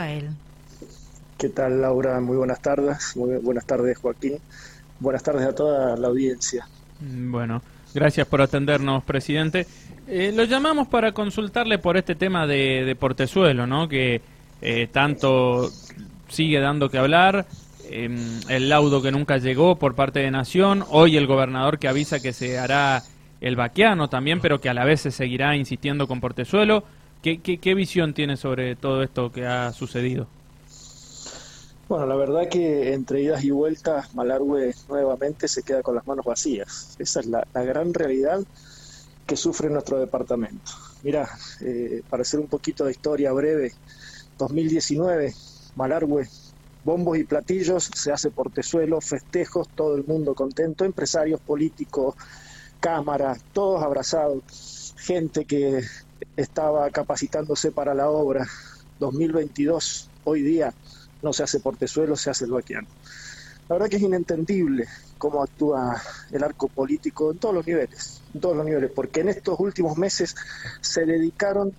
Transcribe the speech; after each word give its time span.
Rafael. 0.00 0.30
¿Qué 1.36 1.48
tal, 1.50 1.82
Laura? 1.82 2.20
Muy 2.20 2.36
buenas 2.36 2.60
tardes. 2.62 3.14
Muy 3.16 3.36
buenas 3.36 3.66
tardes, 3.66 3.98
Joaquín. 3.98 4.38
Buenas 4.98 5.22
tardes 5.22 5.46
a 5.46 5.54
toda 5.54 5.96
la 5.96 6.08
audiencia. 6.08 6.66
Mm, 7.00 7.30
bueno, 7.30 7.62
gracias 7.94 8.26
por 8.26 8.40
atendernos, 8.40 9.04
presidente. 9.04 9.66
Eh, 10.06 10.32
lo 10.34 10.44
llamamos 10.44 10.88
para 10.88 11.12
consultarle 11.12 11.78
por 11.78 11.98
este 11.98 12.14
tema 12.14 12.46
de, 12.46 12.96
Portezuelo, 12.98 13.66
¿no? 13.66 13.88
Que 13.88 14.22
eh, 14.62 14.88
tanto 14.90 15.70
sigue 16.28 16.60
dando 16.60 16.88
que 16.88 16.98
hablar. 16.98 17.46
Em, 17.90 18.40
el 18.48 18.68
laudo 18.70 19.02
que 19.02 19.12
nunca 19.12 19.36
llegó 19.36 19.76
por 19.76 19.94
parte 19.94 20.20
de 20.20 20.30
Nación. 20.30 20.84
Hoy 20.88 21.18
el 21.18 21.26
gobernador 21.26 21.78
que 21.78 21.88
avisa 21.88 22.20
que 22.20 22.32
se 22.32 22.58
hará 22.58 23.02
el 23.42 23.56
vaqueano 23.56 24.08
también, 24.08 24.40
pero 24.40 24.60
que 24.62 24.70
a 24.70 24.74
la 24.74 24.84
vez 24.84 25.02
se 25.02 25.10
seguirá 25.10 25.56
insistiendo 25.56 26.06
con 26.06 26.20
Portezuelo. 26.20 26.84
¿Qué, 27.22 27.40
qué, 27.40 27.58
qué 27.58 27.74
visión 27.74 28.14
tiene 28.14 28.36
sobre 28.36 28.76
todo 28.76 29.02
esto 29.02 29.30
que 29.30 29.46
ha 29.46 29.72
sucedido? 29.72 30.26
Bueno, 31.90 32.06
la 32.06 32.14
verdad 32.14 32.48
que 32.48 32.94
entre 32.94 33.20
idas 33.20 33.42
y 33.42 33.50
vueltas, 33.50 34.14
Malargüe 34.14 34.72
nuevamente 34.88 35.48
se 35.48 35.64
queda 35.64 35.82
con 35.82 35.96
las 35.96 36.06
manos 36.06 36.24
vacías. 36.24 36.94
Esa 37.00 37.18
es 37.18 37.26
la, 37.26 37.44
gran 37.52 37.92
realidad 37.92 38.40
que 39.26 39.34
sufre 39.34 39.68
nuestro 39.68 39.98
departamento. 39.98 40.70
Mira, 41.02 41.28
eh, 41.62 42.02
para 42.08 42.22
hacer 42.22 42.38
un 42.38 42.46
poquito 42.46 42.84
de 42.84 42.92
historia 42.92 43.32
breve, 43.32 43.72
2019, 44.38 45.34
Malargüe, 45.74 46.28
bombos 46.84 47.18
y 47.18 47.24
platillos, 47.24 47.90
se 47.92 48.12
hace 48.12 48.30
portezuelo, 48.30 49.00
festejos, 49.00 49.68
todo 49.68 49.96
el 49.96 50.04
mundo 50.04 50.36
contento, 50.36 50.84
empresarios, 50.84 51.40
políticos, 51.40 52.14
cámaras, 52.78 53.40
todos 53.52 53.82
abrazados, 53.82 54.94
gente 54.96 55.44
que 55.44 55.82
estaba 56.36 56.90
capacitándose 56.90 57.72
para 57.72 57.94
la 57.94 58.10
obra. 58.10 58.46
2022, 58.98 60.10
hoy 60.24 60.42
día, 60.42 60.74
no 61.22 61.32
se 61.32 61.42
hace 61.42 61.60
portezuelo, 61.60 62.16
se 62.16 62.30
hace 62.30 62.44
el 62.44 62.52
vaquiano. 62.52 62.88
La 63.68 63.74
verdad 63.74 63.88
que 63.88 63.96
es 63.96 64.02
inentendible 64.02 64.88
cómo 65.16 65.42
actúa 65.42 66.02
el 66.32 66.42
arco 66.42 66.68
político 66.68 67.30
en 67.30 67.38
todos 67.38 67.54
los 67.54 67.66
niveles, 67.66 68.20
en 68.34 68.40
todos 68.40 68.56
los 68.56 68.66
niveles, 68.66 68.90
porque 68.94 69.20
en 69.20 69.28
estos 69.28 69.60
últimos 69.60 69.96
meses 69.96 70.34
se 70.80 71.06
dedicaron 71.06 71.72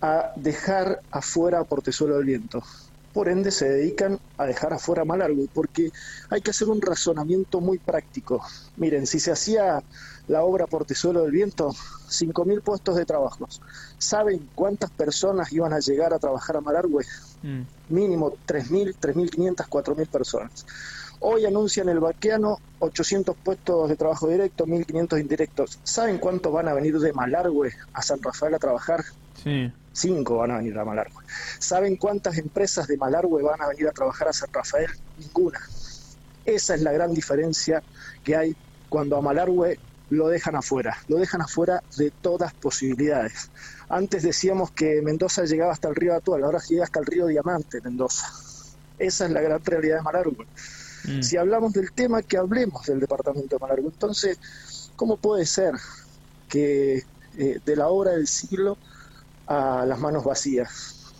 a 0.00 0.32
dejar 0.36 1.00
afuera 1.10 1.60
a 1.60 1.64
Portezuelo 1.64 2.16
del 2.16 2.26
Viento. 2.26 2.62
Por 3.12 3.28
ende, 3.28 3.50
se 3.50 3.68
dedican 3.68 4.20
a 4.36 4.44
dejar 4.44 4.74
afuera 4.74 5.02
a 5.02 5.04
Malargo, 5.04 5.46
porque 5.52 5.90
hay 6.28 6.40
que 6.40 6.50
hacer 6.50 6.68
un 6.68 6.82
razonamiento 6.82 7.60
muy 7.60 7.78
práctico. 7.78 8.44
Miren, 8.76 9.06
si 9.06 9.18
se 9.18 9.32
hacía 9.32 9.82
la 10.28 10.42
obra 10.42 10.66
Portezuelo 10.66 11.22
del 11.22 11.32
Viento, 11.32 11.70
5.000 11.70 12.62
puestos 12.62 12.96
de 12.96 13.04
trabajo. 13.04 13.48
¿Saben 13.98 14.48
cuántas 14.54 14.90
personas 14.90 15.52
iban 15.52 15.72
a 15.72 15.80
llegar 15.80 16.12
a 16.14 16.18
trabajar 16.18 16.56
a 16.56 16.60
Malargüe? 16.60 17.04
Mm. 17.42 17.62
Mínimo 17.88 18.32
3.000, 18.46 18.94
3.500, 19.00 19.66
4.000 19.68 20.06
personas. 20.08 20.66
Hoy 21.20 21.46
anuncian 21.46 21.88
el 21.88 21.98
vaqueano 21.98 22.58
800 22.78 23.36
puestos 23.36 23.88
de 23.88 23.96
trabajo 23.96 24.28
directo, 24.28 24.66
1.500 24.66 25.20
indirectos. 25.20 25.80
¿Saben 25.82 26.18
cuántos 26.18 26.52
van 26.52 26.68
a 26.68 26.74
venir 26.74 26.98
de 26.98 27.12
Malargüe 27.12 27.72
a 27.92 28.02
San 28.02 28.22
Rafael 28.22 28.54
a 28.54 28.58
trabajar? 28.58 29.04
Sí. 29.42 29.72
Cinco 29.92 30.36
van 30.36 30.52
a 30.52 30.58
venir 30.58 30.78
a 30.78 30.84
Malargüe. 30.84 31.24
¿Saben 31.58 31.96
cuántas 31.96 32.38
empresas 32.38 32.86
de 32.86 32.96
Malargüe 32.96 33.42
van 33.42 33.60
a 33.60 33.68
venir 33.68 33.88
a 33.88 33.92
trabajar 33.92 34.28
a 34.28 34.32
San 34.32 34.52
Rafael? 34.52 34.90
Ninguna. 35.18 35.58
Esa 36.44 36.74
es 36.74 36.82
la 36.82 36.92
gran 36.92 37.12
diferencia 37.12 37.82
que 38.22 38.36
hay 38.36 38.56
cuando 38.88 39.16
a 39.16 39.20
Malargüe 39.20 39.78
lo 40.10 40.28
dejan 40.28 40.56
afuera, 40.56 40.96
lo 41.08 41.18
dejan 41.18 41.42
afuera 41.42 41.82
de 41.96 42.10
todas 42.10 42.54
posibilidades. 42.54 43.50
Antes 43.88 44.22
decíamos 44.22 44.70
que 44.70 45.02
Mendoza 45.02 45.44
llegaba 45.44 45.72
hasta 45.72 45.88
el 45.88 45.94
río 45.94 46.14
Atual, 46.14 46.44
ahora 46.44 46.60
llega 46.66 46.84
hasta 46.84 47.00
el 47.00 47.06
río 47.06 47.26
Diamante, 47.26 47.80
Mendoza. 47.80 48.26
Esa 48.98 49.26
es 49.26 49.30
la 49.30 49.40
gran 49.40 49.64
realidad 49.64 49.98
de 49.98 50.02
Malargüe. 50.02 50.46
Mm. 51.04 51.22
Si 51.22 51.36
hablamos 51.36 51.72
del 51.72 51.92
tema, 51.92 52.22
que 52.22 52.36
hablemos 52.36 52.86
del 52.86 53.00
departamento 53.00 53.56
de 53.56 53.60
Malargüe. 53.60 53.90
Entonces, 53.90 54.38
¿cómo 54.96 55.16
puede 55.16 55.46
ser 55.46 55.74
que 56.48 57.04
eh, 57.36 57.60
de 57.64 57.76
la 57.76 57.88
obra 57.88 58.12
del 58.12 58.26
siglo 58.26 58.76
a 59.46 59.84
las 59.86 59.98
manos 59.98 60.24
vacías? 60.24 61.12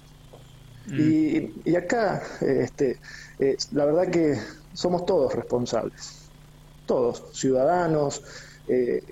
Mm. 0.87 1.53
Y, 1.65 1.77
acá, 1.77 2.23
este, 2.41 2.99
eh, 3.39 3.57
la 3.73 3.85
verdad 3.85 4.09
que 4.11 4.39
somos 4.73 5.05
todos 5.07 5.35
responsables, 5.35 6.29
todos, 6.87 7.25
ciudadanos, 7.33 8.23
eh, 8.69 9.03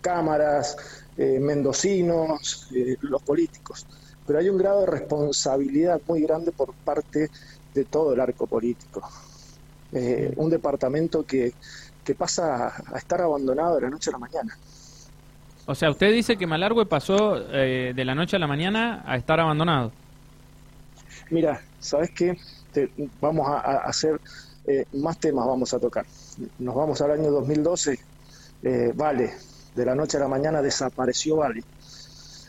cámaras, 0.00 0.76
eh, 1.16 1.38
mendocinos, 1.38 2.68
eh, 2.74 2.96
los 3.02 3.22
políticos. 3.22 3.86
Pero 4.26 4.40
hay 4.40 4.48
un 4.48 4.58
grado 4.58 4.80
de 4.80 4.86
responsabilidad 4.86 6.00
muy 6.08 6.22
grande 6.22 6.50
por 6.50 6.74
parte 6.74 7.30
de 7.72 7.84
todo 7.84 8.14
el 8.14 8.20
arco 8.20 8.46
político. 8.46 9.08
un 10.36 10.50
departamento 10.50 11.24
que, 11.24 11.54
que 12.04 12.14
pasa 12.14 12.74
a 12.92 12.98
estar 12.98 13.22
abandonado 13.22 13.76
de 13.76 13.82
la 13.82 13.90
noche 13.90 14.10
a 14.10 14.14
la 14.14 14.18
mañana. 14.18 14.58
O 15.66 15.74
sea, 15.74 15.90
usted 15.90 16.12
dice 16.12 16.36
que 16.36 16.46
Malargüe 16.46 16.86
pasó 16.86 17.38
de 17.38 18.04
la 18.04 18.14
noche 18.14 18.36
a 18.36 18.38
la 18.40 18.48
mañana 18.48 19.04
a 19.06 19.16
estar 19.16 19.38
abandonado. 19.38 19.92
Mira, 21.30 21.62
¿sabes 21.78 22.10
qué? 22.10 22.36
vamos 23.20 23.48
a, 23.48 23.60
a 23.60 23.76
hacer 23.88 24.20
más 24.92 25.18
temas, 25.18 25.46
vamos 25.46 25.72
a 25.72 25.78
tocar. 25.78 26.04
Nos 26.58 26.74
vamos 26.74 27.00
al 27.00 27.12
año 27.12 27.30
2012 27.30 27.98
eh, 28.62 28.92
vale, 28.94 29.32
de 29.74 29.84
la 29.84 29.94
noche 29.94 30.16
a 30.16 30.20
la 30.20 30.28
mañana 30.28 30.62
desapareció 30.62 31.36
Vale. 31.36 31.62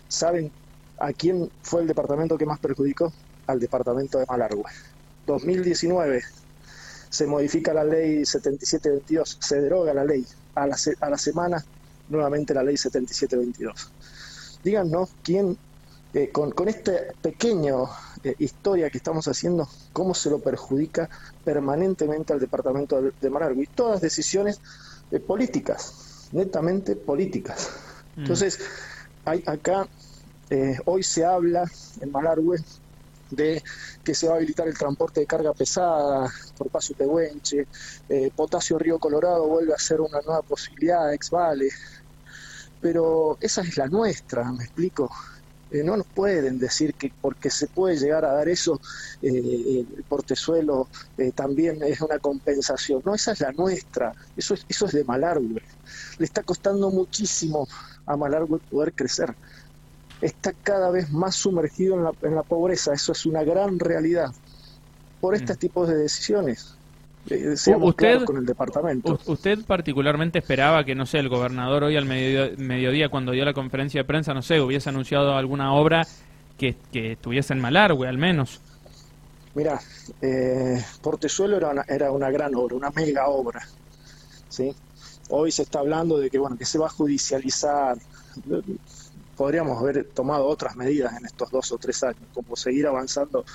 ¿Saben 0.07 0.51
a 1.00 1.12
quién 1.13 1.51
fue 1.62 1.81
el 1.81 1.88
departamento 1.88 2.38
que 2.38 2.45
más 2.45 2.59
perjudicó? 2.59 3.12
Al 3.47 3.59
departamento 3.59 4.18
de 4.18 4.25
Malargüe. 4.25 4.69
2019 5.25 6.23
se 7.09 7.28
modifica 7.28 7.73
la 7.73 7.84
ley 7.84 8.25
7722, 8.25 9.38
se 9.40 9.62
deroga 9.62 9.94
la 9.94 10.03
ley. 10.03 10.25
A 10.56 10.66
la, 10.66 10.75
a 11.01 11.09
la 11.09 11.18
semana, 11.18 11.63
nuevamente 12.09 12.53
la 12.53 12.63
ley 12.63 12.78
7722. 12.78 13.91
Díganos 14.63 15.09
quién, 15.24 15.57
eh, 16.13 16.29
con, 16.29 16.51
con 16.51 16.68
esta 16.68 16.94
pequeña 17.22 17.74
eh, 18.24 18.35
historia 18.39 18.89
que 18.89 18.97
estamos 18.97 19.28
haciendo, 19.28 19.69
cómo 19.94 20.16
se 20.16 20.29
lo 20.29 20.39
perjudica 20.39 21.09
permanentemente 21.45 22.34
al 22.34 22.39
departamento 22.39 23.01
de, 23.01 23.12
de 23.22 23.29
Malargüe. 23.29 23.63
Y 23.63 23.68
todas 23.68 24.01
decisiones 24.01 24.59
políticas 25.25 26.07
netamente 26.31 26.95
políticas. 26.95 27.69
Mm. 28.16 28.22
Entonces, 28.22 28.59
hay 29.25 29.44
acá, 29.45 29.88
eh, 30.50 30.78
hoy 30.85 31.03
se 31.03 31.25
habla 31.25 31.66
en 32.01 32.12
Malargüe 32.12 32.57
de 33.29 33.62
que 34.03 34.16
se 34.16 34.28
va 34.28 34.34
a 34.34 34.38
habilitar 34.38 34.68
el 34.68 34.78
transporte 34.78 35.19
de 35.19 35.25
carga 35.25 35.53
pesada 35.53 36.31
por 36.57 36.69
Paso 36.69 36.94
Tehuenche, 36.94 37.68
eh, 38.07 38.31
Potasio 38.34 38.79
Río 38.79 39.00
Colorado 39.00 39.47
vuelve 39.47 39.73
a 39.73 39.78
ser 39.78 40.00
una 40.00 40.22
nueva 40.22 40.41
posibilidad, 40.44 41.13
ex 41.13 41.29
vale, 41.29 41.68
pero 42.79 43.38
esa 43.41 43.62
es 43.62 43.75
la 43.78 43.88
nuestra, 43.88 44.50
me 44.51 44.63
explico. 44.63 45.09
Eh, 45.70 45.84
no 45.84 45.98
nos 45.98 46.08
pueden 46.08 46.60
decir 46.60 46.94
que 46.94 47.12
porque 47.22 47.50
se 47.50 47.68
puede 47.68 47.98
llegar 47.98 48.24
a 48.24 48.34
dar 48.34 48.48
eso, 48.48 48.80
eh, 49.22 49.86
el 49.98 50.04
portezuelo 50.04 50.88
eh, 51.18 51.32
también 51.34 51.84
es 51.84 52.00
una 52.02 52.20
compensación. 52.20 53.02
No, 53.06 53.14
esa 53.14 53.34
es 53.34 53.42
la 53.42 53.52
nuestra, 53.52 54.14
eso 54.38 54.54
es, 54.54 54.66
eso 54.70 54.86
es 54.86 54.94
de 54.94 55.04
Malargüe. 55.04 55.62
Le 56.18 56.26
está 56.26 56.44
costando 56.44 56.90
muchísimo 56.90 57.68
a 58.06 58.16
Malargüe 58.16 58.60
poder 58.72 58.94
crecer. 58.94 59.36
Está 60.22 60.54
cada 60.54 60.90
vez 60.90 61.12
más 61.12 61.36
sumergido 61.36 61.96
en 61.96 62.04
la, 62.06 62.12
en 62.22 62.36
la 62.36 62.44
pobreza, 62.44 62.94
eso 62.94 63.12
es 63.12 63.26
una 63.26 63.44
gran 63.44 63.78
realidad, 63.78 64.32
por 65.20 65.36
este 65.36 65.54
mm. 65.54 65.58
tipo 65.58 65.86
de 65.86 65.98
decisiones. 65.98 66.77
Eh, 67.30 67.56
usted, 67.82 68.24
con 68.24 68.38
el 68.38 68.46
departamento. 68.46 69.20
¿Usted 69.26 69.60
particularmente 69.66 70.40
esperaba 70.40 70.84
que, 70.84 70.96
no 70.96 71.06
sé, 71.06 71.20
el 71.20 71.30
gobernador 71.30 71.84
hoy 71.84 71.98
al 71.98 72.06
mediodía, 72.06 73.10
cuando 73.10 73.32
dio 73.32 73.44
la 73.44 73.54
conferencia 73.54 74.02
de 74.02 74.06
prensa, 74.06 74.34
no 74.34 74.42
sé, 74.42 74.62
hubiese 74.62 74.90
anunciado 74.90 75.36
alguna 75.36 75.74
obra 75.74 76.08
que, 76.58 76.76
que 76.92 77.14
estuviese 77.14 77.54
en 77.54 77.60
Malargüe, 77.60 78.08
al 78.08 78.18
menos? 78.18 78.62
Mira, 79.56 79.80
eh, 80.22 80.84
Portezuelo 81.01 81.57
era 81.57 81.69
una, 81.69 81.84
era 81.88 82.12
una 82.12 82.30
gran 82.30 82.54
obra, 82.56 82.75
una 82.75 82.92
mega 82.92 83.28
obra. 83.28 83.68
¿sí? 84.50 84.74
Hoy 85.30 85.51
se 85.51 85.63
está 85.63 85.80
hablando 85.80 86.19
de 86.19 86.30
que, 86.30 86.38
bueno, 86.38 86.57
que 86.57 86.66
se 86.66 86.78
va 86.78 86.86
a 86.86 86.90
judicializar. 86.90 87.98
Podríamos 89.38 89.80
haber 89.80 90.10
tomado 90.10 90.45
otras 90.48 90.75
medidas 90.75 91.16
en 91.16 91.25
estos 91.25 91.51
dos 91.51 91.72
o 91.72 91.78
tres 91.78 92.04
años, 92.04 92.24
como 92.34 92.56
seguir 92.56 92.88
avanzando 92.88 93.45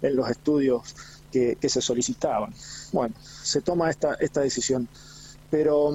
en 0.00 0.16
los 0.16 0.30
estudios 0.30 0.94
que, 1.32 1.68
se 1.68 1.80
solicitaban. 1.80 2.54
Bueno, 2.92 3.14
se 3.20 3.62
toma 3.62 3.90
esta, 3.90 4.14
esta 4.14 4.42
decisión, 4.42 4.88
pero 5.50 5.90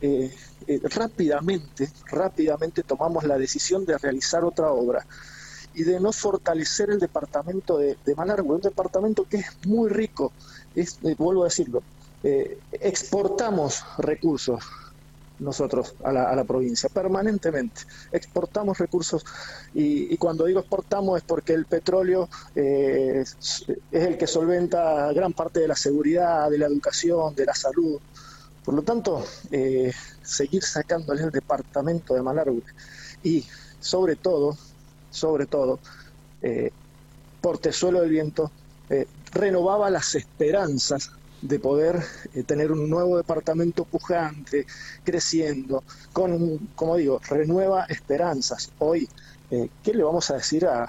eh, 0.00 0.32
eh, 0.66 0.80
rápidamente, 0.84 1.90
rápidamente 2.06 2.82
tomamos 2.84 3.24
la 3.24 3.36
decisión 3.36 3.84
de 3.84 3.98
realizar 3.98 4.44
otra 4.44 4.70
obra 4.70 5.04
y 5.74 5.82
de 5.82 6.00
no 6.00 6.12
fortalecer 6.12 6.90
el 6.90 6.98
departamento 6.98 7.78
de, 7.78 7.98
de 8.04 8.14
Malargüe, 8.14 8.56
un 8.56 8.60
departamento 8.60 9.24
que 9.24 9.38
es 9.38 9.66
muy 9.66 9.90
rico, 9.90 10.32
es, 10.74 10.98
eh, 11.02 11.14
vuelvo 11.18 11.42
a 11.42 11.46
decirlo, 11.46 11.82
exportamos 12.72 13.84
recursos, 13.98 14.64
nosotros 15.40 15.94
a 16.04 16.12
la, 16.12 16.44
provincia, 16.44 16.88
permanentemente. 16.88 17.82
Exportamos 18.12 18.78
recursos 18.78 19.24
y, 19.74 20.16
cuando 20.16 20.44
digo 20.44 20.60
exportamos 20.60 21.18
es 21.18 21.24
porque 21.24 21.52
el 21.52 21.66
petróleo 21.66 22.28
eh, 22.54 23.24
es, 23.24 23.64
el 23.92 24.18
que 24.18 24.26
solventa 24.26 25.12
gran 25.12 25.32
parte 25.32 25.60
de 25.60 25.68
la 25.68 25.76
seguridad, 25.76 26.50
de 26.50 26.58
la 26.58 26.66
educación, 26.66 27.34
de 27.34 27.46
la 27.46 27.54
salud. 27.54 28.00
Por 28.64 28.74
lo 28.74 28.82
tanto, 28.82 29.24
eh, 29.50 29.92
seguir 30.22 30.62
sacándole 30.62 31.22
el 31.22 31.30
departamento 31.30 32.14
de 32.14 32.22
Malargüe 32.22 32.62
y 33.22 33.44
sobre 33.80 34.16
todo, 34.16 34.56
sobre 35.10 35.46
todo, 35.46 35.78
eh, 36.42 36.70
Portezuelo 37.40 38.00
del 38.00 38.10
Viento 38.10 38.50
eh, 38.90 39.06
renovaba 39.32 39.90
las 39.90 40.14
esperanzas 40.14 41.10
de 41.42 41.58
poder 41.58 42.02
eh, 42.34 42.42
tener 42.42 42.72
un 42.72 42.88
nuevo 42.88 43.16
departamento 43.16 43.84
pujante, 43.84 44.66
creciendo, 45.04 45.84
con, 46.12 46.58
como 46.74 46.96
digo, 46.96 47.20
renueva 47.28 47.84
esperanzas. 47.84 48.72
Hoy, 48.78 49.08
eh, 49.50 49.70
¿qué 49.82 49.94
le 49.94 50.02
vamos 50.02 50.30
a 50.30 50.34
decir 50.34 50.66
a, 50.66 50.88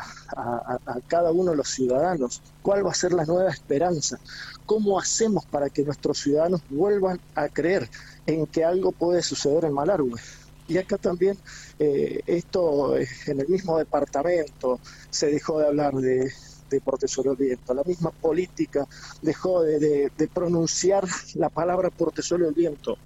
cada 1.08 1.32
uno 1.32 1.52
de 1.52 1.58
los 1.58 1.70
ciudadanos? 1.70 2.42
¿Cuál 2.62 2.86
va 2.86 2.92
a 2.92 2.96
ser 2.96 3.14
la 3.14 3.26
nueva 3.26 3.52
esperanza? 3.52 4.20
¿Cómo 4.66 5.00
hacemos 5.00 5.46
para 5.46 5.70
que 5.70 5.84
nuestros 5.84 6.20
ciudadanos 6.20 6.62
vuelvan 6.70 7.20
a 7.36 7.48
creer 7.48 7.90
en 8.26 8.46
que 8.48 8.64
algo 8.64 8.92
puede 8.92 9.22
suceder 9.22 9.66
en 9.66 9.74
Malargüe? 9.74 10.20
Y 10.68 10.78
acá 10.78 10.98
también, 10.98 11.38
eh, 11.80 12.22
esto 12.28 12.96
en 12.96 13.40
el 13.40 13.48
mismo 13.48 13.78
departamento, 13.78 14.80
se 15.10 15.32
dejó 15.32 15.60
de 15.60 15.68
hablar 15.68 15.96
de, 15.96 16.32
de 16.70 17.36
Viento. 17.38 17.74
La 17.74 17.84
misma 17.84 18.12
política 18.12 18.88
dejó 19.22 19.64
de, 19.64 20.30
pronunciar 20.34 21.06
la 21.36 21.50
palabra 21.50 21.90
Tesoro 21.90 22.46
del 22.46 22.54
Viento. 22.54 22.98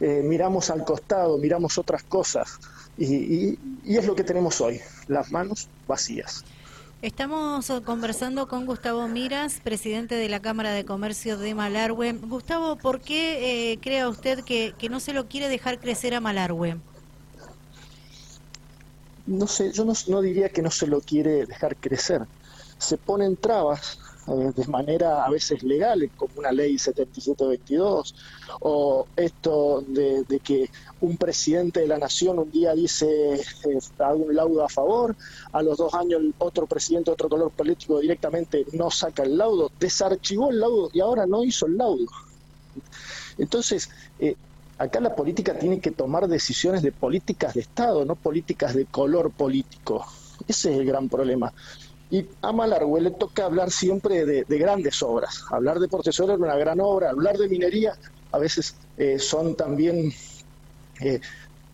Eh, 0.00 0.22
miramos 0.24 0.70
al 0.70 0.84
costado, 0.84 1.36
miramos 1.36 1.76
otras 1.76 2.02
cosas 2.02 2.58
y, 2.96 3.58
es 3.84 4.06
lo 4.06 4.14
que 4.14 4.24
tenemos 4.24 4.60
hoy, 4.60 4.80
las 5.08 5.30
manos 5.30 5.68
vacías. 5.86 6.44
Estamos 7.02 7.72
conversando 7.84 8.46
con 8.46 8.66
Gustavo 8.66 9.08
Miras, 9.08 9.60
presidente 9.62 10.16
de 10.16 10.28
la 10.28 10.40
Cámara 10.40 10.72
de 10.72 10.84
Comercio 10.84 11.38
de 11.38 11.54
Malargüe. 11.54 12.12
Gustavo, 12.12 12.76
¿por 12.76 13.00
qué 13.00 13.72
eh, 13.72 13.78
crea 13.78 14.08
usted 14.08 14.44
que, 14.44 14.74
que, 14.78 14.90
no 14.90 15.00
se 15.00 15.14
lo 15.14 15.26
quiere 15.26 15.48
dejar 15.48 15.80
crecer 15.80 16.14
a 16.14 16.20
Malargüe? 16.20 16.76
No 19.26 19.46
sé, 19.46 19.72
yo 19.72 19.86
no, 19.86 19.94
no 20.08 20.20
diría 20.20 20.50
que 20.50 20.60
no 20.60 20.70
se 20.70 20.86
lo 20.86 21.00
quiere 21.00 21.46
dejar 21.46 21.76
crecer 21.76 22.26
se 22.80 22.96
ponen 22.96 23.36
trabas 23.36 23.98
eh, 24.26 24.52
de 24.54 24.66
manera 24.66 25.24
a 25.24 25.30
veces 25.30 25.62
legal, 25.62 26.10
como 26.16 26.32
una 26.38 26.50
ley 26.50 26.78
7722, 26.78 28.14
o 28.60 29.06
esto 29.16 29.84
de, 29.86 30.40
que 30.42 30.70
un 31.00 31.16
presidente 31.16 31.80
de 31.80 31.88
la 31.88 31.98
nación 31.98 32.38
un 32.38 32.50
día 32.50 32.74
dice 32.74 33.34
eh, 33.34 33.78
un 34.14 34.34
laudo 34.34 34.64
a 34.64 34.68
favor, 34.68 35.14
a 35.52 35.62
los 35.62 35.76
dos 35.78 35.94
años 35.94 36.22
otro 36.38 36.66
presidente 36.66 37.10
de 37.10 37.14
otro 37.14 37.28
color 37.28 37.50
político 37.50 38.00
directamente 38.00 38.66
no 38.72 38.90
saca 38.90 39.22
el 39.22 39.36
laudo, 39.36 39.70
desarchivó 39.78 40.50
el 40.50 40.60
laudo 40.60 40.90
y 40.92 41.00
ahora 41.00 41.26
no 41.26 41.44
hizo 41.44 41.66
el 41.66 41.76
laudo. 41.76 42.06
Entonces, 43.36 43.90
eh, 44.18 44.36
acá 44.78 45.00
la 45.00 45.14
política 45.14 45.58
tiene 45.58 45.80
que 45.80 45.90
tomar 45.90 46.28
decisiones 46.28 46.82
de 46.82 46.92
políticas 46.92 47.54
de 47.54 47.60
Estado, 47.60 48.04
no 48.04 48.16
políticas 48.16 48.74
de 48.74 48.86
color 48.86 49.30
político. 49.30 50.06
Ese 50.46 50.72
es 50.72 50.78
el 50.78 50.86
gran 50.86 51.08
problema. 51.08 51.52
Y 52.10 52.26
a 52.42 52.52
Malargüe 52.52 53.00
le 53.00 53.10
toca 53.12 53.44
hablar 53.44 53.70
siempre 53.70 54.24
de, 54.24 54.58
grandes 54.58 55.02
obras. 55.02 55.44
Hablar 55.50 55.78
de 55.78 55.88
Portezuelo 55.88 56.34
es 56.34 56.40
una 56.40 56.56
gran 56.56 56.80
obra, 56.80 57.10
hablar 57.10 57.36
de 57.38 57.48
minería 57.48 57.96
a 58.32 58.38
veces 58.38 58.76
eh, 58.96 59.18
son 59.18 59.56
también 59.56 60.12
eh, 61.00 61.20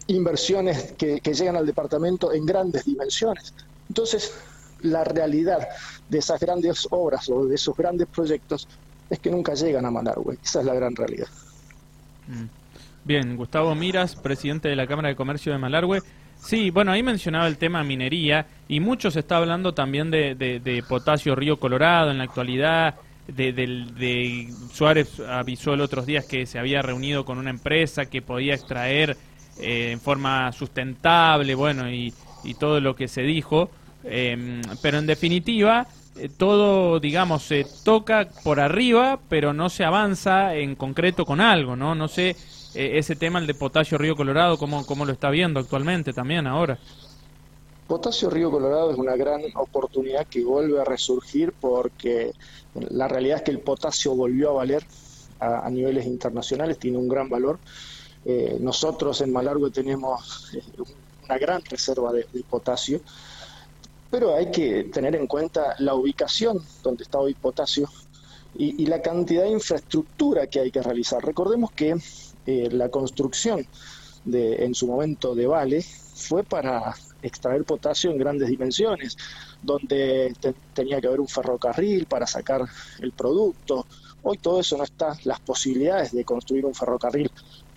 inversiones 0.07 0.93
que, 0.93 1.21
llegan 1.21 1.57
al 1.57 1.67
departamento 1.67 2.33
en 2.33 2.47
grandes 2.47 2.85
dimensiones. 2.85 3.55
Entonces, 3.89 4.35
la 4.83 5.05
realidad 5.05 5.69
de 6.09 6.19
esas 6.19 6.41
grandes 6.41 6.87
obras 6.91 7.29
o 7.29 7.47
de 7.47 7.55
esos 7.55 7.77
grandes 7.77 8.07
proyectos 8.09 8.69
es 9.11 9.19
que 9.19 9.31
nunca 9.31 9.55
llegan 9.55 9.85
a 9.85 9.91
Malargüe. 9.91 10.39
Esa 10.43 10.61
es 10.61 10.67
la 10.67 10.75
gran 10.75 10.95
realidad. 10.95 11.29
Mm. 12.27 12.45
Bien, 13.05 13.37
Gustavo 13.37 13.75
Miras, 13.75 14.17
presidente 14.17 14.69
de 14.69 14.77
la 14.77 14.87
Cámara 14.87 15.09
de 15.09 15.17
Comercio 15.17 15.53
de 15.53 15.59
Malargüe. 15.59 16.03
Sí, 16.39 16.71
bueno, 16.71 16.93
ahí 16.93 17.03
mencionaba 17.03 17.49
el 17.49 17.59
tema 17.59 17.83
minería 17.83 18.47
y 18.69 18.81
mucho 18.81 19.11
se 19.11 19.21
está 19.21 19.39
hablando 19.39 19.75
también 19.75 20.11
de, 20.11 20.85
potasio 20.89 21.35
Río 21.35 21.59
Colorado 21.59 22.11
en 22.11 22.19
la 22.19 22.25
actualidad. 22.25 22.95
De, 23.27 24.49
Suárez 24.73 25.19
avisó 25.21 25.75
el 25.75 25.81
otros 25.81 26.07
días 26.07 26.25
que 26.25 26.47
se 26.47 26.59
había 26.59 26.83
reunido 26.83 27.25
con 27.25 27.39
una 27.39 27.51
empresa 27.51 28.07
que 28.07 28.23
podía 28.23 28.55
extraer 28.55 29.17
eh, 29.59 29.91
en 29.93 30.01
forma 30.01 30.53
sustentable, 30.53 31.55
bueno, 31.55 31.91
y, 31.91 32.13
todo 32.61 32.81
lo 32.81 32.95
que 32.95 33.09
se 33.09 33.23
dijo. 33.23 33.71
Em, 34.05 34.63
pero 34.81 34.99
en 34.99 35.07
definitiva, 35.07 35.89
eh, 36.17 36.29
todo, 36.29 37.01
digamos, 37.01 37.43
se 37.43 37.67
toca 37.85 38.29
por 38.45 38.61
arriba, 38.61 39.19
pero 39.29 39.53
no 39.53 39.69
se 39.69 39.85
avanza 39.85 40.55
en 40.55 40.77
concreto 40.77 41.25
con 41.25 41.41
algo, 41.41 41.75
¿no? 41.75 41.97
No 41.97 42.07
sé 42.07 42.37
eh, 42.77 42.99
ese 42.99 43.17
tema, 43.17 43.39
el 43.39 43.47
de 43.47 43.55
Potasio 43.55 43.99
Río 43.99 44.15
Colorado, 44.17 44.59
¿cómo, 44.59 44.85
¿cómo 44.85 45.05
lo 45.05 45.13
está 45.13 45.31
viendo 45.31 45.61
actualmente 45.61 46.13
también 46.13 46.47
ahora? 46.47 46.79
Potasio 47.87 48.29
Río 48.29 48.51
Colorado 48.51 48.91
es 48.91 48.99
una 48.99 49.15
gran 49.15 49.43
oportunidad 49.55 50.27
que 50.27 50.45
vuelve 50.45 50.81
a 50.81 50.85
resurgir 50.85 51.53
porque 51.53 52.33
la 52.75 53.07
realidad 53.07 53.39
es 53.39 53.43
que 53.45 53.53
el 53.53 53.61
potasio 53.61 54.15
volvió 54.15 54.51
a 54.51 54.55
valer 54.55 54.85
a, 55.39 55.71
niveles 55.71 56.07
internacionales, 56.07 56.79
tiene 56.79 56.99
un 56.99 57.09
gran 57.09 57.29
valor. 57.29 57.59
Eh, 58.25 58.59
nosotros 58.61 59.21
en 59.21 59.33
Malargue 59.33 59.71
tenemos 59.71 60.53
eh, 60.55 60.63
una 61.25 61.39
gran 61.39 61.65
reserva 61.65 62.13
de, 62.13 62.27
potasio, 62.51 63.01
pero 64.11 64.35
hay 64.35 64.51
que 64.51 64.85
tener 64.85 65.15
en 65.15 65.29
cuenta 65.29 65.77
la 65.79 65.95
ubicación 65.95 66.61
donde 66.83 67.05
está 67.05 67.19
hoy 67.19 67.35
potasio 67.35 67.89
y, 68.59 68.83
y 68.83 68.87
la 68.87 69.01
cantidad 69.01 69.45
de 69.45 69.51
infraestructura 69.51 70.49
que 70.49 70.59
hay 70.59 70.71
que 70.73 70.83
realizar. 70.83 71.25
Recordemos 71.25 71.71
que 71.71 71.95
eh, 72.47 72.69
la 72.71 72.89
construcción 72.89 73.67
de, 74.25 74.65
en 74.65 74.75
su 74.75 74.87
momento 74.87 75.35
de 75.35 75.47
Vale 75.47 75.83
fue 75.83 76.43
para 76.43 76.95
extraer 77.23 77.65
potasio 77.65 78.11
en 78.11 78.19
grandes 78.19 78.49
dimensiones, 78.49 79.17
donde 79.63 80.35
tenía 80.75 81.01
que 81.01 81.07
haber 81.07 81.21
un 81.21 81.29
ferrocarril 81.29 82.07
para 82.07 82.27
sacar 82.27 82.63
el 83.01 83.13
producto. 83.13 83.87
Hoy 84.23 84.39
todo 84.39 84.61
eso 84.61 84.77
no 84.77 84.85
está, 84.85 85.17
las 85.25 85.41
posibilidades 85.41 86.13
de 86.13 86.25
construir 86.25 86.65
un 86.65 86.75
ferrocarril 86.75 87.31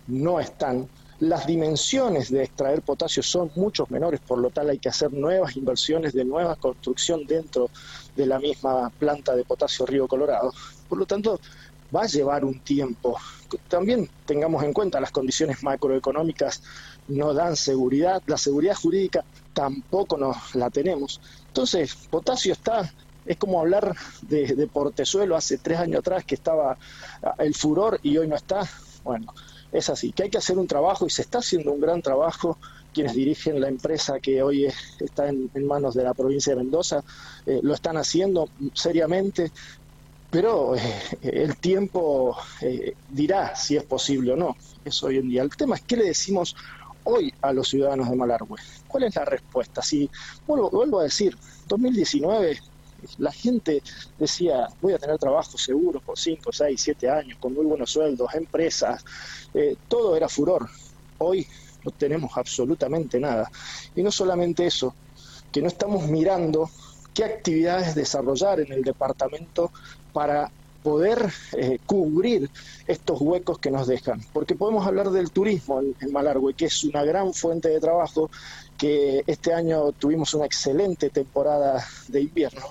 no 0.08 0.40
están. 0.40 0.88
Las 1.20 1.46
dimensiones 1.46 2.32
de 2.32 2.44
extraer 2.44 2.82
potasio 2.82 3.22
son 3.22 3.52
mucho 3.56 3.86
menores, 3.90 4.22
por 4.22 4.40
lo 4.40 4.52
tal 4.52 4.70
hay 4.70 4.80
que 4.80 4.88
hacer 4.88 5.12
nuevas 5.12 5.58
inversiones 5.58 6.14
de 6.14 6.24
nueva 6.24 6.56
construcción 6.56 7.26
dentro 7.28 7.70
de 8.16 8.26
la 8.26 8.40
misma 8.40 8.90
planta 8.90 9.36
de 9.36 9.44
potasio 9.44 9.86
Río 9.86 10.08
Colorado. 10.08 10.54
Por 10.88 10.98
lo 10.98 11.06
tanto, 11.06 11.42
va 11.96 12.04
a 12.04 12.08
llevar 12.08 12.46
un 12.46 12.60
tiempo. 12.60 13.18
También 13.68 14.10
tengamos 14.26 14.64
en 14.64 14.74
cuenta 14.74 15.00
las 15.00 15.12
condiciones 15.12 15.64
macroeconómicas 15.64 16.62
no 17.08 17.34
dan 17.34 17.56
seguridad, 17.56 18.22
la 18.28 18.38
seguridad 18.38 18.76
jurídica 18.76 19.24
tampoco 19.54 20.18
nos 20.18 20.56
la 20.56 20.70
tenemos. 20.70 21.20
Entonces, 21.48 21.96
potasio 22.10 22.54
está, 22.54 22.92
es 23.26 23.38
como 23.38 23.60
hablar 23.60 23.96
de, 24.22 24.70
Portezuelo 24.72 25.36
hace 25.36 25.58
tres 25.58 25.80
años 25.80 26.00
atrás 26.00 26.24
que 26.24 26.36
estaba 26.36 26.78
ah, 27.24 27.36
el 27.40 27.56
furor 27.56 28.00
y 28.04 28.18
hoy 28.18 28.28
no 28.28 28.36
está. 28.36 28.68
Bueno, 29.04 29.34
es 29.72 29.90
así, 29.90 30.12
que 30.12 30.24
hay 30.24 30.30
que 30.30 30.38
hacer 30.38 30.58
un 30.58 30.68
trabajo 30.68 31.06
y 31.06 31.10
se 31.10 31.24
está 31.24 31.40
haciendo 31.40 31.72
un 31.72 31.82
gran 31.82 32.02
trabajo 32.02 32.58
quienes 32.94 33.14
dirigen 33.14 33.62
la 33.62 33.68
empresa 33.68 34.20
que 34.20 34.42
hoy 34.42 34.68
está 35.00 35.30
en, 35.30 35.50
manos 35.66 35.94
de 35.94 36.04
la 36.04 36.14
provincia 36.14 36.54
de 36.54 36.64
Mendoza, 36.64 37.04
eh, 37.46 37.60
lo 37.62 37.74
están 37.74 37.98
haciendo 37.98 38.50
seriamente, 38.74 39.52
pero 40.30 40.76
eh, 40.76 40.82
el 41.22 41.58
tiempo 41.58 42.38
eh, 42.62 42.96
dirá 43.10 43.56
si 43.56 43.76
es 43.76 43.84
posible 43.84 44.34
o 44.34 44.36
no. 44.36 44.56
Eso 44.86 45.08
hoy 45.08 45.18
en 45.18 45.30
día. 45.30 45.42
El 45.42 45.56
tema 45.56 45.76
es 45.76 45.82
qué 45.82 45.98
le 45.98 46.06
decimos 46.06 46.56
hoy 47.04 47.34
a 47.42 47.52
los 47.54 47.70
ciudadanos 47.70 48.10
de 48.10 48.16
Malargüe. 48.16 48.60
¿Cuál 48.88 49.04
es 49.04 49.16
la 49.16 49.26
respuesta? 49.26 49.82
Si 49.82 50.10
vuelvo, 50.46 50.70
vuelvo 50.70 51.00
a 51.00 51.04
decir, 51.04 51.36
2019 51.68 52.60
la 53.18 53.32
gente 53.32 53.82
decía, 54.18 54.68
voy 54.82 54.94
a 54.94 54.98
tener 55.00 55.18
trabajo 55.18 55.58
seguro 55.58 56.00
por 56.02 56.18
5, 56.18 56.52
6, 56.52 56.82
7 56.82 57.10
años, 57.10 57.38
con 57.40 57.54
muy 57.54 57.66
buenos 57.66 57.92
sueldos, 57.92 58.34
empresas, 58.34 59.04
eh, 59.54 59.76
todo 59.88 60.16
era 60.16 60.28
furor. 60.28 60.70
Hoy 61.18 61.48
no 61.84 61.92
tenemos 61.92 62.32
absolutamente 62.36 63.20
nada. 63.20 63.50
Y 63.96 64.04
no 64.04 64.12
solamente 64.12 64.66
eso, 64.66 64.94
que 65.52 65.62
no 65.62 65.68
estamos 65.68 66.08
mirando 66.08 66.70
qué 67.20 67.26
actividades 67.26 67.96
desarrollar 67.96 68.62
en 68.62 68.72
el 68.72 68.82
departamento 68.82 69.72
para 70.14 70.50
poder 70.82 71.30
eh, 71.58 71.78
cubrir 71.86 72.50
estos 72.88 73.20
huecos 73.20 73.60
que 73.60 73.72
nos 73.72 73.88
dejan. 73.88 74.22
Porque 74.32 74.56
podemos 74.56 74.88
hablar 74.88 75.10
del 75.10 75.30
turismo 75.30 75.82
en, 75.82 75.94
en, 76.00 76.14
Malargüe, 76.14 76.54
que 76.54 76.68
es 76.68 76.82
una 76.86 77.04
gran 77.04 77.34
fuente 77.34 77.68
de 77.68 77.82
trabajo, 77.82 78.32
que 78.78 79.26
este 79.28 79.54
año 79.54 79.92
tuvimos 79.92 80.34
una 80.34 80.46
excelente 80.46 81.10
temporada 81.10 81.86
de 82.08 82.22
invierno, 82.22 82.68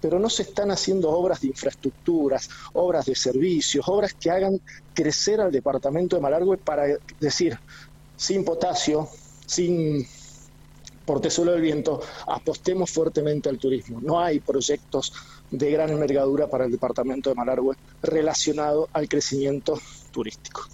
pero 0.00 0.20
no 0.20 0.30
se 0.30 0.42
están 0.42 0.70
haciendo 0.70 1.10
obras 1.10 1.40
de 1.40 1.48
infraestructuras, 1.48 2.48
obras 2.74 3.04
de 3.06 3.16
servicios, 3.16 3.88
obras 3.88 4.14
que 4.14 4.30
hagan 4.30 4.60
crecer 4.94 5.40
al 5.40 5.50
departamento 5.50 6.14
de 6.14 6.22
Malargüe 6.22 6.56
para 6.56 6.84
decir, 7.18 7.58
sin 8.16 8.44
potasio, 8.44 9.08
sin 9.44 10.06
portezuelo 11.08 11.52
del 11.52 11.62
viento, 11.62 12.02
apostemos 12.26 12.90
fuertemente 12.90 13.48
al 13.48 13.56
turismo. 13.56 13.98
No 14.02 14.20
hay 14.20 14.40
proyectos 14.40 15.14
de 15.50 15.70
gran 15.70 15.88
envergadura 15.88 16.48
para 16.48 16.66
el 16.66 16.70
departamento 16.70 17.30
de 17.30 17.34
Malargüe 17.34 17.76
relacionado 18.02 18.90
al 18.92 19.08
crecimiento 19.08 19.80
turístico. 20.12 20.68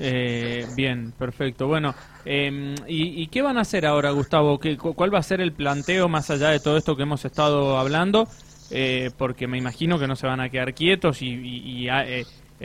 Eh, 0.00 0.66
bien, 0.74 1.12
perfecto. 1.16 1.68
Bueno, 1.68 1.94
em, 2.24 2.74
¿y, 2.88 3.28
qué 3.28 3.42
van 3.42 3.58
a 3.58 3.60
hacer 3.60 3.86
ahora, 3.86 4.10
Gustavo? 4.10 4.58
¿Qué, 4.58 4.76
¿Cuál 4.76 5.14
va 5.14 5.20
a 5.20 5.22
ser 5.22 5.40
el 5.40 5.52
planteo 5.52 6.08
más 6.08 6.28
allá 6.30 6.48
de 6.48 6.58
todo 6.58 6.76
esto 6.76 6.96
que 6.96 7.04
hemos 7.04 7.24
estado 7.24 7.78
hablando? 7.78 8.26
Eh, 8.72 9.12
porque 9.16 9.46
me 9.46 9.56
imagino 9.56 10.00
que 10.00 10.08
no 10.08 10.16
se 10.16 10.26
van 10.26 10.40
a 10.40 10.48
quedar 10.48 10.74
quietos 10.74 11.22
y, 11.22 11.88
ah, 11.88 12.04
eh, 12.08 12.24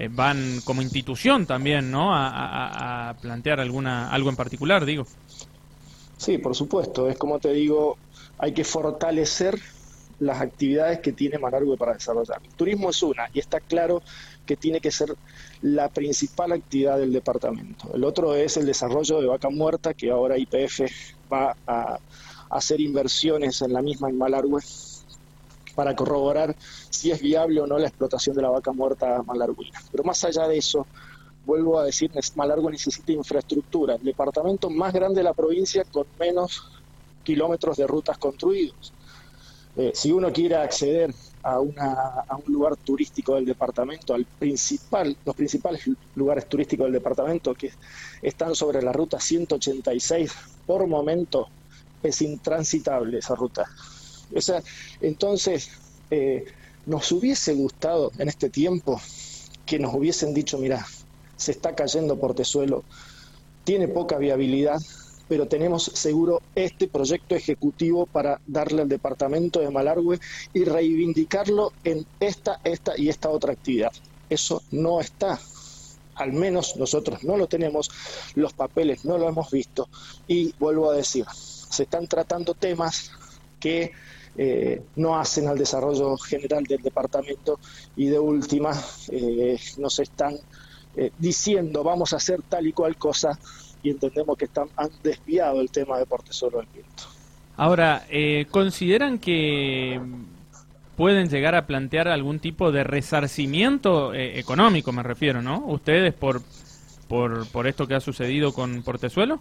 van 0.09 0.61
como 0.63 0.81
institución 0.81 1.45
también, 1.45 1.91
¿no? 1.91 2.15
A, 2.15 3.15
plantear 3.21 3.59
alguna 3.59 4.09
algo 4.09 4.31
en 4.31 4.35
particular, 4.35 4.85
digo. 4.85 5.05
Sí, 6.17 6.37
por 6.37 6.55
supuesto. 6.55 7.09
Es 7.09 7.17
como 7.17 7.39
te 7.39 7.53
digo, 7.53 7.97
hay 8.37 8.53
que 8.53 8.63
fortalecer 8.63 9.59
las 10.19 10.41
actividades 10.41 10.99
que 10.99 11.13
tiene 11.13 11.37
Malargüe 11.37 11.77
para 11.77 11.93
desarrollar. 11.93 12.41
Turismo 12.55 12.89
es 12.89 13.03
una 13.03 13.29
y 13.33 13.39
está 13.39 13.59
claro 13.59 14.01
que 14.45 14.55
tiene 14.55 14.79
que 14.79 14.89
ser 14.91 15.15
la 15.61 15.89
principal 15.89 16.53
actividad 16.53 16.97
del 16.97 17.13
departamento. 17.13 17.93
El 17.93 18.03
otro 18.03 18.33
es 18.33 18.57
el 18.57 18.65
desarrollo 18.65 19.21
de 19.21 19.27
vaca 19.27 19.49
muerta, 19.49 19.93
que 19.93 20.09
ahora 20.09 20.37
IPF 20.37 20.81
va 21.31 21.55
a 21.67 21.99
hacer 22.49 22.81
inversiones 22.81 23.61
en 23.61 23.73
la 23.73 23.81
misma 23.81 24.09
en 24.09 24.17
Malargüe 24.17 24.61
para 25.77 25.95
corroborar 25.95 26.55
si 26.89 27.11
es 27.11 27.21
viable 27.21 27.61
o 27.61 27.67
no 27.67 27.77
la 27.77 27.87
explotación 27.87 28.35
de 28.35 28.41
la 28.41 28.49
vaca 28.49 28.71
muerta 28.71 29.21
malarguina. 29.21 29.79
Pero 29.91 30.03
más 30.03 30.23
allá 30.23 30.47
de 30.47 30.57
eso, 30.57 30.87
vuelvo 31.47 31.79
a 31.79 31.85
decir, 31.85 32.11
Malargüe 32.35 32.71
necesita 32.71 33.13
infraestructura, 33.13 33.95
el 33.95 34.03
departamento 34.03 34.69
más 34.69 34.93
grande 34.93 35.21
de 35.21 35.23
la 35.23 35.33
provincia 35.33 35.85
con 35.85 36.05
menos 36.19 36.61
kilómetros 37.23 37.77
de 37.77 37.87
rutas 37.87 38.17
construidos. 38.17 38.93
Eh, 39.77 39.91
si 39.93 40.11
uno 40.11 40.31
quiere 40.33 40.55
acceder 40.55 41.13
a, 41.43 41.59
un 41.61 41.73
lugar 42.47 42.75
turístico 42.75 43.35
del 43.35 43.45
departamento, 43.45 44.13
al 44.13 44.25
principal, 44.25 45.15
los 45.23 45.35
principales 45.35 45.81
lugares 46.15 46.49
turísticos 46.49 46.87
del 46.87 46.93
departamento 46.93 47.53
que 47.53 47.71
están 48.21 48.53
sobre 48.53 48.81
la 48.81 48.91
ruta 48.91 49.19
186, 49.19 50.31
por 50.65 50.85
momento 50.85 51.47
es 52.03 52.21
intransitable 52.21 53.19
esa 53.19 53.35
ruta. 53.35 53.65
entonces, 54.99 55.71
eh, 56.11 56.45
nos 56.85 57.11
hubiese 57.11 57.53
gustado 57.53 58.11
en 58.17 58.27
este 58.27 58.49
tiempo 58.49 58.99
que 59.65 59.79
nos 59.79 59.93
hubiesen 59.93 60.33
dicho, 60.33 60.57
mira, 60.57 60.85
se 61.37 61.51
está 61.51 61.75
cayendo 61.75 62.19
por 62.19 62.33
Tesuelo, 62.33 62.83
tiene 63.63 63.87
poca 63.87 64.17
viabilidad, 64.17 64.81
pero 65.27 65.47
tenemos 65.47 65.83
seguro 65.83 66.41
este 66.55 66.87
proyecto 66.87 67.35
ejecutivo 67.35 68.05
para 68.05 68.39
darle 68.47 68.81
al 68.81 68.89
departamento 68.89 69.59
de 69.59 69.69
Malargüe 69.69 70.19
y 70.53 70.63
reivindicarlo 70.63 71.73
en 71.83 72.05
esta, 72.19 72.59
esta 72.63 72.93
y 72.97 73.09
esta 73.09 73.29
otra 73.29 73.53
actividad. 73.53 73.91
Eso 74.29 74.63
no 74.71 75.01
está. 75.01 75.39
Al 76.15 76.33
menos 76.33 76.77
nosotros 76.77 77.23
no 77.23 77.37
lo 77.37 77.47
tenemos, 77.47 77.91
los 78.35 78.53
papeles 78.53 79.05
no 79.05 79.17
lo 79.17 79.27
hemos 79.27 79.51
visto 79.51 79.87
y 80.27 80.53
vuelvo 80.57 80.89
a 80.89 80.95
decir, 80.95 81.25
se 81.31 81.83
están 81.83 82.07
tratando 82.07 82.53
temas 82.53 83.11
que 83.59 83.91
eh, 84.37 84.81
no 84.95 85.17
hacen 85.17 85.47
al 85.47 85.57
desarrollo 85.57 86.17
general 86.17 86.63
del 86.63 86.81
departamento 86.81 87.59
y 87.95 88.07
de 88.07 88.19
última 88.19 88.71
eh, 89.11 89.59
nos 89.77 89.99
están 89.99 90.37
eh, 90.97 91.11
diciendo 91.17 91.83
vamos 91.83 92.11
a 92.13 92.17
hacer 92.17 92.41
tal 92.49 92.67
y 92.67 92.73
cual 92.73 92.97
cosa 92.97 93.39
y 93.83 93.91
entendemos 93.91 94.37
que 94.37 94.45
están, 94.45 94.67
han 94.75 94.89
desviado 95.03 95.61
el 95.61 95.69
tema 95.69 95.97
de 95.99 96.05
Portezuelo 96.05 96.57
del 96.57 96.67
Viento. 96.73 97.03
Ahora, 97.55 98.05
eh, 98.09 98.47
¿consideran 98.51 99.19
que 99.19 100.01
pueden 100.97 101.29
llegar 101.29 101.55
a 101.55 101.67
plantear 101.67 102.07
algún 102.07 102.39
tipo 102.39 102.71
de 102.71 102.83
resarcimiento 102.83 104.13
eh, 104.13 104.39
económico, 104.39 104.91
me 104.91 105.03
refiero, 105.03 105.41
¿no? 105.41 105.63
Ustedes 105.67 106.13
por, 106.13 106.41
por, 107.07 107.47
por 107.47 107.67
esto 107.67 107.87
que 107.87 107.93
ha 107.93 107.99
sucedido 107.99 108.51
con 108.51 108.81
Portezuelo. 108.81 109.39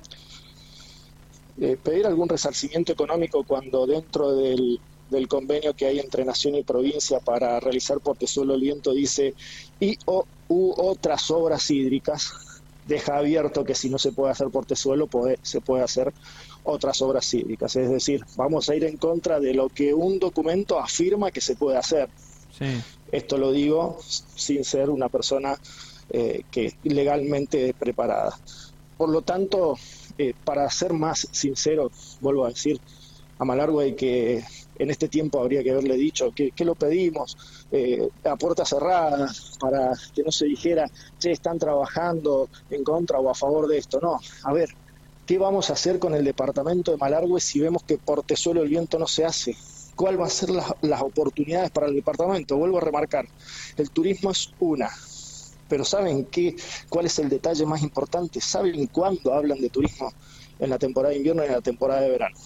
Eh, 1.59 1.79
pedir 1.83 2.07
algún 2.07 2.29
resarcimiento 2.29 2.93
económico 2.93 3.43
cuando 3.45 3.87
dentro 3.87 4.37
del, 4.37 4.79
del, 5.09 5.27
convenio 5.27 5.73
que 5.73 5.87
hay 5.87 5.99
entre 5.99 6.27
nación 6.27 6.55
y 6.55 6.63
provincia 6.63 7.21
para 7.21 7.59
realizar 7.59 8.01
Portezuelo 8.01 8.53
del 8.53 8.63
Viento 8.63 8.93
dice 8.93 9.33
y 9.81 9.97
o 10.05 10.27
u 10.49 10.73
otras 10.77 11.31
obras 11.31 11.71
hídricas 11.71 12.33
deja 12.87 13.19
abierto 13.19 13.65
que 13.65 13.75
si 13.75 13.91
no 13.91 13.99
se 13.99 14.13
puede 14.13 14.33
hacer 14.33 14.49
portezuelo, 14.49 15.07
puede, 15.07 15.39
se 15.43 15.61
puede 15.61 15.83
hacer 15.83 16.13
otras 16.63 17.03
obras 17.03 17.27
cívicas. 17.27 17.75
Es 17.77 17.91
decir, 17.91 18.25
vamos 18.37 18.69
a 18.69 18.75
ir 18.75 18.85
en 18.85 18.97
contra 18.97 19.41
de 19.41 19.55
lo 19.55 19.69
que 19.69 19.93
un 19.93 20.19
documento 20.19 20.79
afirma 20.79 21.31
que 21.31 21.41
se 21.41 21.57
puede 21.57 21.79
hacer. 21.79 22.09
Esto 23.13 23.37
lo 23.39 23.53
digo 23.53 23.99
sin 24.01 24.65
ser 24.65 24.89
una 24.91 25.09
persona 25.09 25.59
eh, 26.11 26.43
que 26.51 26.75
legalmente 26.85 27.75
preparada. 27.75 28.39
Por 28.97 29.11
lo 29.11 29.23
tanto, 29.23 29.77
eh, 30.17 30.33
para 30.45 30.71
ser 30.71 30.93
más 30.93 31.29
sincero, 31.31 31.91
vuelvo 32.21 32.47
a 32.47 32.49
decir, 32.49 32.81
a 33.39 33.45
Malargüe 33.45 33.95
que 33.95 34.43
en 34.79 34.91
este 34.91 35.09
tiempo 35.09 35.41
habría 35.41 35.63
que 35.63 35.71
haberle 35.71 35.97
dicho 35.97 36.33
que, 36.35 36.53
lo 36.65 36.75
pedimos 36.75 37.37
eh, 37.71 38.09
a 38.25 38.37
puerta 38.37 38.65
cerrada 38.65 39.31
para 39.61 39.93
que 40.15 40.23
no 40.23 40.31
se 40.31 40.47
dijera, 40.47 40.91
che, 41.19 41.33
están 41.33 41.59
trabajando 41.59 42.49
en 42.71 42.85
contra 42.85 43.19
o 43.19 43.31
a 43.31 43.35
favor 43.35 43.69
de 43.69 43.79
esto. 43.79 44.01
No, 44.01 44.19
a 44.45 44.53
ver, 44.53 44.71
¿qué 45.27 45.39
vamos 45.39 45.71
a 45.71 45.75
hacer 45.75 45.99
con 45.99 46.15
el 46.15 46.25
departamento 46.25 46.93
de 46.93 46.99
Malargüe 46.99 47.41
si 47.41 47.61
vemos 47.61 47.83
que 47.85 47.99
por 47.99 48.23
Tesuelo 48.23 48.63
el 48.63 48.69
viento 48.69 48.99
no 48.99 49.07
se 49.07 49.25
hace? 49.25 49.57
¿Cuál 49.95 50.21
va 50.21 50.27
a 50.27 50.31
ser 50.31 50.51
las 50.51 51.03
oportunidades 51.03 51.71
para 51.71 51.87
el 51.87 51.95
departamento? 51.95 52.57
Vuelvo 52.59 52.79
a 52.79 52.83
remarcar, 52.83 53.27
el 53.79 53.91
turismo 53.91 54.31
es 54.31 54.51
una, 54.61 54.91
pero 55.69 55.85
¿saben 55.85 56.27
qué? 56.27 56.55
¿Cuál 56.91 57.07
es 57.07 57.19
el 57.19 57.31
detalle 57.31 57.65
más 57.65 57.83
importante? 57.83 58.41
¿Saben 58.41 58.87
cuándo 58.89 59.33
hablan 59.33 59.59
de 59.59 59.71
turismo? 59.71 60.13
En 60.59 60.71
la 60.71 60.79
temporada 60.79 61.13
de 61.13 61.19
invierno 61.19 61.43
y 61.43 61.47
en 61.47 61.53
la 61.53 61.61
temporada 61.61 62.03
de 62.03 62.11
verano. 62.11 62.37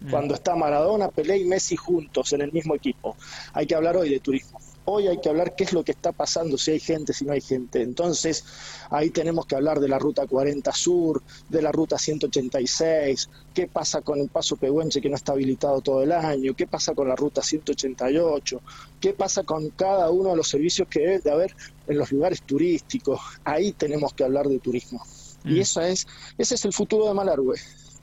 Mm. 0.00 0.10
Cuando 0.10 0.34
está 0.34 0.54
Maradona, 0.54 1.08
Pelé 1.08 1.38
y 1.38 1.44
Messi 1.44 1.76
juntos 1.76 2.32
en 2.32 2.42
el 2.42 2.52
mismo 2.52 2.74
equipo. 2.74 3.16
Hay 3.52 3.66
que 3.66 3.74
hablar 3.74 3.96
hoy 3.96 4.10
de 4.10 4.20
turismo. 4.20 4.60
Hoy 4.90 5.06
hay 5.06 5.20
que 5.20 5.28
hablar 5.28 5.54
qué 5.54 5.64
es 5.64 5.74
lo 5.74 5.84
que 5.84 5.92
está 5.92 6.12
pasando, 6.12 6.56
si 6.56 6.70
hay 6.70 6.80
gente, 6.80 7.12
si 7.12 7.26
no 7.26 7.34
hay 7.34 7.42
gente. 7.42 7.82
Entonces, 7.82 8.42
ahí 8.88 9.10
tenemos 9.10 9.44
que 9.44 9.54
hablar 9.54 9.80
de 9.80 9.88
la 9.88 9.98
ruta 9.98 10.26
40 10.26 10.72
Sur, 10.72 11.22
de 11.46 11.60
la 11.60 11.70
ruta 11.70 11.98
186, 11.98 13.28
qué 13.52 13.66
pasa 13.66 14.00
con 14.00 14.18
el 14.18 14.30
paso 14.30 14.56
Pehuenche 14.56 15.02
que 15.02 15.10
no 15.10 15.16
está 15.16 15.32
habilitado 15.32 15.82
todo 15.82 16.02
el 16.02 16.12
año, 16.12 16.54
qué 16.54 16.66
pasa 16.66 16.94
con 16.94 17.06
la 17.06 17.16
ruta 17.16 17.42
188, 17.42 18.62
qué 18.98 19.12
pasa 19.12 19.42
con 19.42 19.68
cada 19.70 20.10
uno 20.10 20.30
de 20.30 20.36
los 20.36 20.48
servicios 20.48 20.88
que 20.88 21.00
debe 21.00 21.18
de 21.18 21.32
haber 21.32 21.54
en 21.86 21.98
los 21.98 22.10
lugares 22.10 22.40
turísticos. 22.40 23.20
Ahí 23.44 23.72
tenemos 23.72 24.14
que 24.14 24.24
hablar 24.24 24.46
de 24.46 24.58
turismo. 24.58 25.04
Y 25.44 25.56
mm. 25.56 25.60
esa 25.60 25.86
es, 25.86 26.06
ese 26.38 26.54
es 26.54 26.64
el 26.64 26.72
futuro 26.72 27.08
de 27.08 27.12
Malargüe 27.12 27.56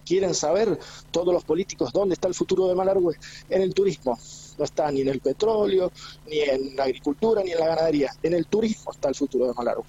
quieren 0.05 0.33
saber 0.33 0.79
todos 1.11 1.33
los 1.33 1.43
políticos 1.43 1.91
dónde 1.91 2.13
está 2.13 2.27
el 2.27 2.33
futuro 2.33 2.67
de 2.67 2.75
Malargüe, 2.75 3.15
en 3.49 3.61
el 3.61 3.73
turismo. 3.73 4.17
No 4.57 4.63
está 4.63 4.89
ni 4.91 5.01
en 5.01 5.09
el 5.09 5.19
petróleo, 5.19 5.91
ni 6.27 6.39
en 6.39 6.75
la 6.75 6.85
agricultura, 6.85 7.43
ni 7.43 7.51
en 7.51 7.59
la 7.59 7.67
ganadería. 7.67 8.11
En 8.23 8.33
el 8.33 8.45
turismo 8.47 8.91
está 8.91 9.09
el 9.09 9.15
futuro 9.15 9.47
de 9.47 9.53
Malargüe. 9.53 9.85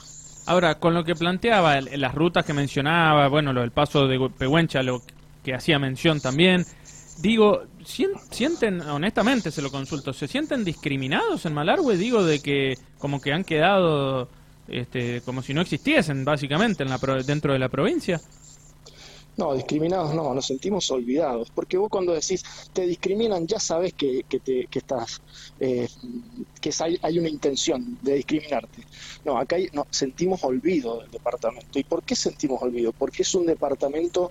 Ahora, 0.46 0.78
con 0.78 0.94
lo 0.94 1.04
que 1.04 1.14
planteaba, 1.14 1.80
las 1.80 2.14
rutas 2.14 2.44
que 2.44 2.52
mencionaba, 2.52 3.28
bueno, 3.28 3.52
lo 3.52 3.60
del 3.60 3.72
paso 3.72 4.06
de 4.06 4.30
Pehuencha, 4.30 4.82
lo 4.82 5.02
que 5.44 5.54
hacía 5.54 5.78
mención 5.78 6.20
también, 6.20 6.64
digo, 7.18 7.62
¿sienten, 7.84 8.80
honestamente 8.80 9.50
se 9.50 9.62
lo 9.62 9.70
consulto, 9.70 10.12
¿se 10.12 10.28
sienten 10.28 10.64
discriminados 10.64 11.46
en 11.46 11.54
Malargüe? 11.54 11.96
Digo, 11.96 12.24
de 12.24 12.40
que 12.40 12.78
como 12.98 13.20
que 13.20 13.32
han 13.32 13.44
quedado 13.44 14.28
este, 14.68 15.20
como 15.22 15.42
si 15.42 15.54
no 15.54 15.60
existiesen, 15.60 16.24
básicamente, 16.24 16.82
en 16.82 16.90
la, 16.90 16.98
dentro 17.24 17.52
de 17.52 17.58
la 17.58 17.68
provincia. 17.68 18.20
No, 19.36 19.52
discriminados 19.52 20.14
no, 20.14 20.32
nos 20.32 20.46
sentimos 20.46 20.90
olvidados, 20.90 21.50
porque 21.54 21.76
vos 21.76 21.90
cuando 21.90 22.14
decís 22.14 22.42
te 22.72 22.86
discriminan 22.86 23.46
ya 23.46 23.60
sabes 23.60 23.92
que, 23.92 24.24
que, 24.26 24.40
te, 24.40 24.66
que 24.66 24.78
estás, 24.78 25.20
eh, 25.60 25.86
que 26.58 26.72
hay, 26.80 26.98
hay, 27.02 27.18
una 27.18 27.28
intención 27.28 27.98
de 28.00 28.14
discriminarte. 28.14 28.82
No, 29.26 29.36
acá 29.36 29.56
hay, 29.56 29.68
no, 29.74 29.86
sentimos 29.90 30.42
olvido 30.42 31.00
del 31.00 31.10
departamento. 31.10 31.78
¿Y 31.78 31.84
por 31.84 32.02
qué 32.02 32.16
sentimos 32.16 32.62
olvido? 32.62 32.92
Porque 32.92 33.22
es 33.22 33.34
un 33.34 33.44
departamento 33.44 34.30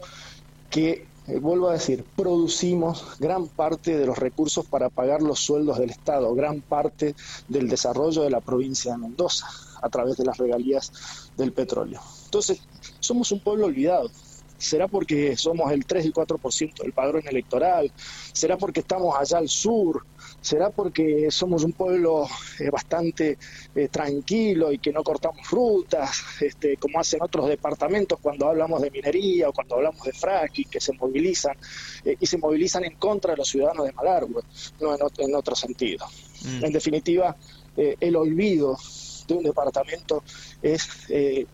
que, 0.71 1.05
eh, 1.27 1.39
vuelvo 1.39 1.69
a 1.69 1.73
decir, 1.73 2.03
producimos 2.15 3.19
gran 3.19 3.47
parte 3.47 3.95
de 3.95 4.07
los 4.07 4.17
recursos 4.17 4.65
para 4.65 4.89
pagar 4.89 5.21
los 5.21 5.39
sueldos 5.39 5.77
del 5.77 5.91
Estado, 5.91 6.33
gran 6.33 6.61
parte 6.61 7.15
del 7.47 7.69
desarrollo 7.69 8.23
de 8.23 8.31
la 8.31 8.41
provincia 8.41 8.93
de 8.93 8.97
Mendoza 8.97 9.47
a 9.83 9.89
través 9.89 10.17
de 10.17 10.25
las 10.25 10.37
regalías 10.37 11.31
del 11.37 11.51
petróleo. 11.51 12.01
Entonces, 12.25 12.59
somos 12.99 13.31
un 13.31 13.39
pueblo 13.39 13.67
olvidado 13.67 14.09
¿Será 14.57 14.87
porque 14.87 15.35
somos 15.35 15.71
el 15.71 15.85
3 15.85 16.05
y 16.05 16.11
4% 16.11 16.83
del 16.83 16.93
padrón 16.93 17.23
electoral? 17.27 17.91
¿Será 18.31 18.57
porque 18.57 18.79
estamos 18.79 19.15
allá 19.17 19.37
al 19.37 19.49
sur? 19.49 20.05
¿Será 20.39 20.69
porque 20.69 21.29
somos 21.29 21.63
un 21.63 21.73
pueblo 21.73 22.27
eh, 22.59 22.69
bastante 22.69 23.37
eh, 23.73 23.87
tranquilo 23.89 24.71
y 24.71 24.77
que 24.77 24.93
no 24.93 25.03
cortamos 25.03 25.45
frutas, 25.45 26.23
este, 26.39 26.77
como 26.77 26.99
hacen 26.99 27.21
otros 27.21 27.49
departamentos 27.49 28.19
cuando 28.21 28.47
hablamos 28.47 28.81
de 28.81 28.91
minería 28.91 29.49
o 29.49 29.53
cuando 29.53 29.75
hablamos 29.75 30.03
de 30.03 30.13
fracking, 30.13 30.69
que 30.69 30.79
se 30.79 30.93
movilizan 30.93 31.57
eh, 32.05 32.15
y 32.19 32.25
se 32.25 32.37
movilizan 32.37 32.85
en 32.85 32.95
contra 32.95 33.31
de 33.31 33.37
los 33.37 33.49
ciudadanos 33.49 33.85
de 33.85 33.91
Malargüe, 33.93 34.43
no 34.79 34.95
en, 34.95 35.35
otro 35.35 35.55
sentido? 35.55 36.05
Mm. 36.43 36.65
En 36.65 36.71
definitiva, 36.71 37.35
el 37.75 38.15
olvido 38.15 38.77
de 39.27 39.33
un 39.33 39.43
departamento 39.43 40.23
es 40.61 40.87
el, 41.09 41.47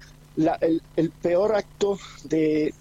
peor 1.21 1.55
acto 1.55 1.97
de, 2.25 2.73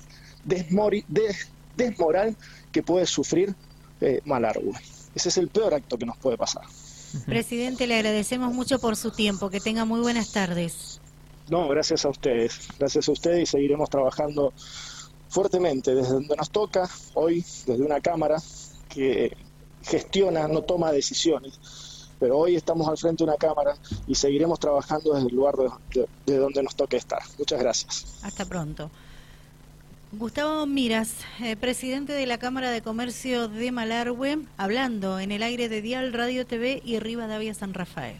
desmoral 0.44 2.36
que 2.72 2.82
puede 2.82 3.06
sufrir 3.06 3.54
eh, 4.00 4.20
Malargüe. 4.24 4.74
Ese 5.14 5.28
es 5.28 5.36
el 5.38 5.48
peor 5.48 5.74
acto 5.74 5.98
que 5.98 6.06
nos 6.06 6.16
puede 6.16 6.36
pasar. 6.38 6.64
Presidente, 7.26 7.86
le 7.86 7.96
agradecemos 7.96 8.52
mucho 8.52 8.78
por 8.78 8.96
su 8.96 9.10
tiempo. 9.10 9.50
Que 9.50 9.60
tenga 9.60 9.84
muy 9.84 10.00
buenas 10.00 10.32
tardes. 10.32 11.00
No, 11.48 11.68
gracias 11.68 12.04
a 12.04 12.08
ustedes. 12.08 12.68
Gracias 12.78 13.08
a 13.08 13.12
ustedes 13.12 13.42
y 13.42 13.46
seguiremos 13.46 13.90
trabajando 13.90 14.52
fuertemente 15.28 15.94
desde 15.94 16.14
donde 16.14 16.36
nos 16.36 16.50
toca, 16.50 16.88
hoy 17.14 17.44
desde 17.66 17.82
una 17.82 18.00
Cámara 18.00 18.42
que 18.88 19.36
gestiona, 19.82 20.48
no 20.48 20.62
toma 20.62 20.92
decisiones. 20.92 21.58
Pero 22.18 22.38
hoy 22.38 22.54
estamos 22.54 22.86
al 22.88 22.98
frente 22.98 23.24
de 23.24 23.30
una 23.30 23.38
Cámara 23.38 23.76
y 24.06 24.14
seguiremos 24.14 24.60
trabajando 24.60 25.14
desde 25.14 25.28
el 25.28 25.34
lugar 25.34 25.54
de 26.26 26.36
donde 26.36 26.62
nos 26.62 26.76
toque 26.76 26.96
estar. 26.96 27.22
Muchas 27.38 27.60
gracias. 27.60 28.18
Hasta 28.22 28.44
pronto. 28.44 28.90
Gustavo 30.12 30.66
Miras, 30.66 31.14
eh, 31.38 31.54
presidente 31.54 32.12
de 32.12 32.26
la 32.26 32.38
Cámara 32.38 32.72
de 32.72 32.82
Comercio 32.82 33.46
de 33.46 33.70
Malargüe, 33.70 34.40
hablando 34.56 35.20
en 35.20 35.30
el 35.30 35.44
aire 35.44 35.68
de 35.68 35.82
Dial 35.82 36.12
Radio 36.12 36.44
TV 36.44 36.82
y 36.84 36.98
Rivadavia 36.98 37.54
San 37.54 37.74
Rafael. 37.74 38.16